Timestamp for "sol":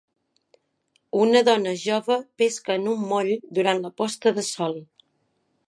4.51-4.75